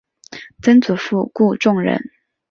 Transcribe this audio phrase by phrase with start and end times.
[0.63, 2.09] 曾祖父顾仲仁。